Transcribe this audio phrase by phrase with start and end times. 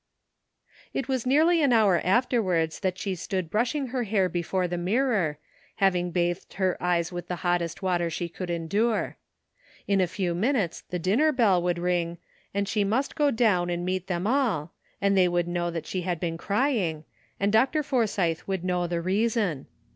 [0.95, 5.37] It was nearly an hour afterwards that she stood brushing her hair before the mirror,
[5.75, 8.69] hav ing bathed her eyes with the hottest water she ANOTHER *' SIDE TRACK." 351
[8.71, 9.17] could endure.
[9.87, 12.17] In a few minutes the dinner bell would ring,
[12.51, 16.19] and she must go down and meet them all, and they would know she had
[16.19, 17.03] been crying,
[17.39, 17.83] and Dr.
[17.83, 19.67] Forsythe would know the reason.